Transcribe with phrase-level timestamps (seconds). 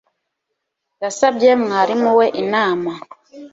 [1.03, 2.91] Yasabye mwarimu we inama